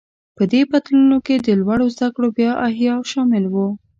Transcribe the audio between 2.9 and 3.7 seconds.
شامل و.